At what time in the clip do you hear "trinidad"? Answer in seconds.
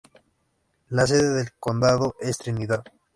2.39-2.83